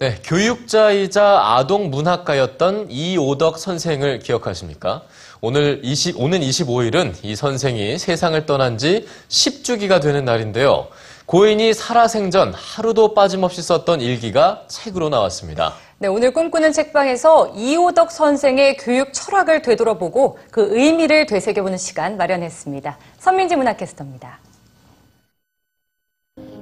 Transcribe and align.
네, 0.00 0.16
교육자이자 0.24 1.56
아동 1.56 1.90
문학가였던 1.90 2.86
이오덕 2.88 3.58
선생을 3.58 4.20
기억하십니까? 4.20 5.02
오늘 5.42 5.80
20, 5.82 6.18
오는 6.18 6.40
25일은 6.40 7.12
이 7.22 7.36
선생이 7.36 7.98
세상을 7.98 8.46
떠난 8.46 8.78
지 8.78 9.06
10주기가 9.28 10.00
되는 10.00 10.24
날인데요. 10.24 10.88
고인이 11.26 11.74
살아생전 11.74 12.54
하루도 12.54 13.12
빠짐없이 13.12 13.60
썼던 13.60 14.00
일기가 14.00 14.62
책으로 14.68 15.10
나왔습니다. 15.10 15.74
네, 15.98 16.08
오늘 16.08 16.32
꿈꾸는 16.32 16.72
책방에서 16.72 17.52
이호덕 17.54 18.10
선생의 18.10 18.78
교육 18.78 19.12
철학을 19.12 19.60
되돌아보고 19.60 20.38
그 20.50 20.78
의미를 20.78 21.26
되새겨보는 21.26 21.76
시간 21.76 22.16
마련했습니다. 22.16 22.96
선민지 23.18 23.54
문학캐스터입니다. 23.54 24.38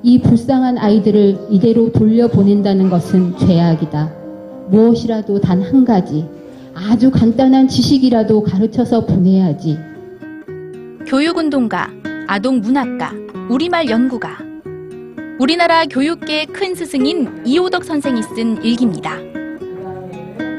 이 0.03 0.21
불쌍한 0.21 0.79
아이들을 0.79 1.39
이대로 1.51 1.91
돌려보낸다는 1.93 2.89
것은 2.91 3.37
죄악이다. 3.39 4.13
무엇이라도 4.71 5.41
단 5.41 5.63
한 5.63 5.85
가지, 5.85 6.25
아주 6.75 7.11
간단한 7.11 7.69
지식이라도 7.69 8.43
가르쳐서 8.45 9.05
보내야지. 9.07 9.77
교육운동가, 11.07 11.91
아동문학가, 12.29 13.13
우리말 13.51 13.89
연구가. 13.91 14.39
우리나라 15.41 15.85
교육계의 15.87 16.47
큰 16.47 16.75
스승인 16.75 17.43
이호덕 17.45 17.85
선생이 17.85 18.23
쓴 18.23 18.63
일기입니다. 18.63 19.17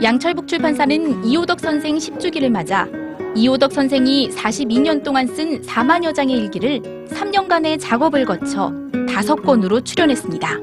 양철북 0.02 0.48
출판사는 0.48 1.26
이호덕 1.26 1.60
선생 1.60 1.98
10주기를 1.98 2.50
맞아 2.50 2.88
이호덕 3.36 3.74
선생이 3.74 4.30
42년 4.30 5.04
동안 5.04 5.28
쓴 5.28 5.62
4만여 5.62 6.16
장의 6.16 6.38
일기를 6.38 7.08
3년간의 7.10 7.78
작업을 7.82 8.24
거쳐 8.24 8.72
다섯 9.10 9.36
권으로 9.36 9.82
출연했습니다. 9.82 10.58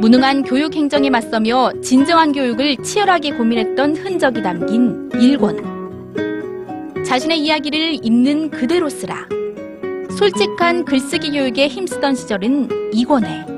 무능한 0.00 0.42
교육 0.42 0.74
행정에 0.74 1.10
맞서며 1.10 1.72
진정한 1.82 2.32
교육을 2.32 2.76
치열하게 2.78 3.32
고민했던 3.32 3.96
흔적이 3.96 4.42
담긴 4.42 5.08
1권. 5.10 5.74
자신의 7.04 7.40
이야기를 7.40 7.98
있는 8.02 8.50
그대로 8.50 8.88
쓰라. 8.88 9.26
솔직한 10.10 10.84
글쓰기 10.84 11.32
교육에 11.32 11.68
힘쓰던 11.68 12.14
시절은 12.14 12.90
2권에 12.92 13.54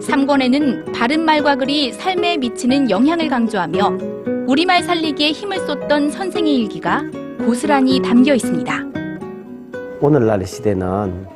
3권에는 0.00 0.92
바른말과 0.92 1.56
글이 1.56 1.92
삶에 1.92 2.38
미치는 2.38 2.90
영향을 2.90 3.28
강조하며 3.28 3.98
우리말 4.46 4.82
살리기에 4.82 5.32
힘을 5.32 5.58
쏟던 5.66 6.10
선생의 6.10 6.54
일기가 6.54 7.02
고스란히 7.44 8.00
담겨 8.00 8.34
있습니다. 8.34 8.84
오늘날 10.00 10.46
시대는 10.46 11.26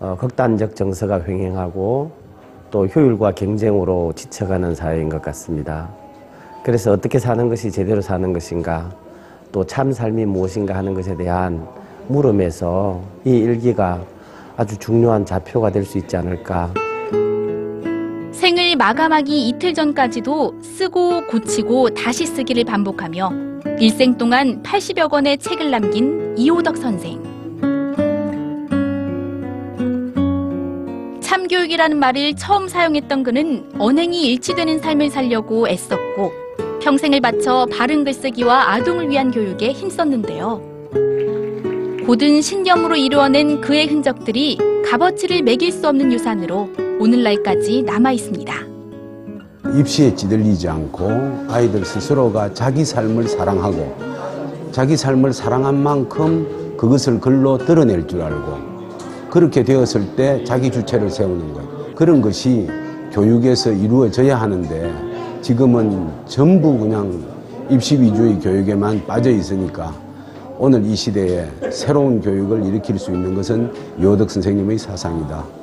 어, 0.00 0.16
극단적 0.18 0.74
정서가 0.74 1.22
횡행하고 1.24 2.10
또 2.70 2.86
효율과 2.86 3.32
경쟁으로 3.32 4.12
지쳐가는 4.14 4.74
사회인 4.74 5.08
것 5.08 5.20
같습니다. 5.22 5.90
그래서 6.64 6.92
어떻게 6.92 7.18
사는 7.18 7.48
것이 7.48 7.70
제대로 7.70 8.00
사는 8.00 8.32
것인가, 8.32 8.90
또 9.52 9.64
참 9.64 9.92
삶이 9.92 10.26
무엇인가 10.26 10.74
하는 10.76 10.94
것에 10.94 11.16
대한 11.16 11.66
물음에서 12.08 13.00
이 13.24 13.30
일기가 13.30 14.00
아주 14.56 14.76
중요한 14.78 15.24
자표가 15.26 15.70
될 15.70 15.84
수 15.84 15.98
있지 15.98 16.16
않을까. 16.16 16.72
생을 18.32 18.76
마감하기 18.76 19.48
이틀 19.48 19.74
전까지도 19.74 20.62
쓰고 20.62 21.26
고치고 21.26 21.90
다시 21.90 22.26
쓰기를 22.26 22.64
반복하며 22.64 23.32
일생 23.80 24.16
동안 24.16 24.62
80여 24.62 25.10
권의 25.10 25.38
책을 25.38 25.70
남긴 25.70 26.34
이호덕 26.38 26.76
선생. 26.76 27.29
참교육이라는 31.30 31.96
말을 31.96 32.34
처음 32.34 32.66
사용했던 32.66 33.22
그는 33.22 33.64
언행이 33.78 34.20
일치되는 34.32 34.80
삶을 34.80 35.10
살려고 35.10 35.68
애썼고 35.68 36.32
평생을 36.82 37.20
바쳐 37.20 37.68
바른 37.70 38.02
글쓰기와 38.02 38.72
아동을 38.72 39.08
위한 39.08 39.30
교육에 39.30 39.70
힘썼는데요. 39.70 40.60
고든 42.04 42.42
신념으로 42.42 42.96
이루어낸 42.96 43.60
그의 43.60 43.86
흔적들이 43.86 44.58
값어치를 44.84 45.42
매길 45.42 45.70
수 45.70 45.86
없는 45.86 46.12
유산으로 46.12 46.68
오늘날까지 46.98 47.82
남아 47.82 48.10
있습니다. 48.10 48.52
입시에 49.78 50.12
찌들리지 50.12 50.68
않고 50.68 51.46
아이들 51.48 51.84
스스로가 51.84 52.52
자기 52.54 52.84
삶을 52.84 53.28
사랑하고 53.28 53.96
자기 54.72 54.96
삶을 54.96 55.32
사랑한 55.32 55.80
만큼 55.80 56.74
그것을 56.76 57.20
글로 57.20 57.56
드러낼 57.56 58.08
줄 58.08 58.20
알고 58.20 58.69
그렇게 59.30 59.62
되었을 59.62 60.16
때 60.16 60.42
자기 60.44 60.70
주체를 60.70 61.10
세우는 61.10 61.54
것 61.54 61.94
그런 61.94 62.20
것이 62.20 62.68
교육에서 63.12 63.72
이루어져야 63.72 64.40
하는데 64.40 64.92
지금은 65.40 66.08
전부 66.26 66.78
그냥 66.78 67.22
입시 67.68 68.00
위주의 68.00 68.38
교육에만 68.38 69.06
빠져 69.06 69.30
있으니까 69.30 69.94
오늘 70.58 70.84
이 70.84 70.94
시대에 70.94 71.48
새로운 71.70 72.20
교육을 72.20 72.64
일으킬 72.66 72.98
수 72.98 73.10
있는 73.10 73.34
것은 73.34 73.72
요덕 74.00 74.30
선생님의 74.30 74.78
사상이다. 74.78 75.59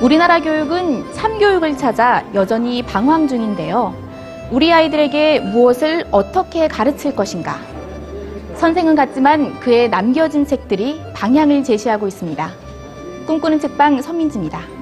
우리나라 0.00 0.40
교육은 0.40 1.10
참교육을 1.14 1.78
찾아 1.78 2.22
여전히 2.34 2.82
방황 2.82 3.26
중인데요. 3.26 3.94
우리 4.50 4.70
아이들에게 4.70 5.40
무엇을 5.40 6.04
어떻게 6.10 6.68
가르칠 6.68 7.16
것인가? 7.16 7.56
선생은 8.56 8.94
같지만 8.94 9.58
그의 9.58 9.88
남겨진 9.88 10.44
책들이 10.46 11.00
방향을 11.14 11.64
제시하고 11.64 12.06
있습니다. 12.08 12.50
꿈꾸는 13.26 13.58
책방 13.58 14.02
선민지입니다. 14.02 14.75